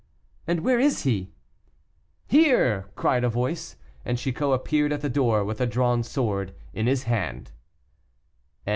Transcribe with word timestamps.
"And 0.47 0.61
where 0.61 0.79
is 0.79 1.03
he?" 1.03 1.29
"Here!" 2.25 2.87
cried 2.95 3.23
a 3.23 3.29
voice, 3.29 3.75
and 4.03 4.17
Chicot 4.17 4.51
appeared 4.51 4.91
at 4.91 5.01
the 5.01 5.09
door 5.11 5.45
with 5.45 5.61
a 5.61 5.67
drawn 5.67 6.01
sword 6.01 6.55
in 6.73 6.87
his 6.87 7.03
hand. 7.03 7.51